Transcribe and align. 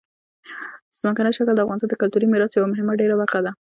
ځمکنی 1.01 1.31
شکل 1.37 1.53
د 1.55 1.59
افغانستان 1.63 1.89
د 1.91 1.95
کلتوري 2.01 2.27
میراث 2.27 2.51
یوه 2.53 2.65
ډېره 2.69 2.69
مهمه 2.71 2.93
برخه 3.21 3.39
ده. 3.45 3.51